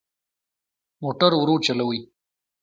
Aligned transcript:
موټر 1.01 1.31
ورو 1.37 1.55
چلوئ 1.65 1.99